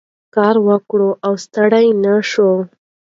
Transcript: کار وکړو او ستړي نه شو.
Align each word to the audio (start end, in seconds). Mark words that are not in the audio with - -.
کار 0.35 0.55
وکړو 0.67 1.09
او 1.25 1.33
ستړي 1.43 1.87
نه 2.03 2.15
شو. 2.29 2.51